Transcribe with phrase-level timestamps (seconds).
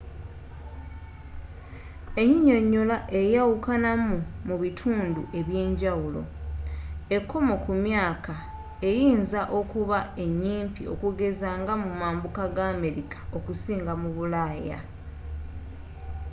[2.21, 4.15] ennyinnyonnyola eyawukanamu
[4.47, 6.21] mu bitundu ebyenjawulo
[7.15, 8.33] ekkomo ku myaka
[8.89, 14.79] eyinza okuba enyimpi okugeza nga mu mambuka ga amerika okusinga mu bulaaya